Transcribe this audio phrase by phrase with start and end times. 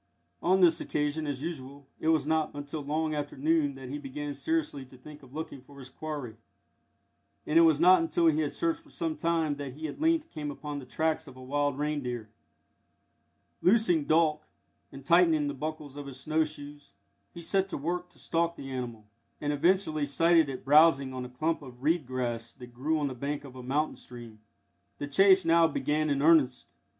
[0.41, 4.33] On this occasion, as usual, it was not until long after noon that he began
[4.33, 6.37] seriously to think of looking for his quarry,
[7.45, 10.31] and it was not until he had searched for some time that he at length
[10.31, 12.29] came upon the tracks of a wild reindeer.
[13.61, 14.39] Loosing Dolk,
[14.91, 16.93] and tightening the buckles of his snow shoes,
[17.31, 19.05] he set to work to stalk the animal,
[19.39, 23.13] and eventually sighted it browsing on a clump of reed grass that grew on the
[23.13, 24.39] bank of a mountain stream.
[24.97, 26.73] The chase now began in earnest.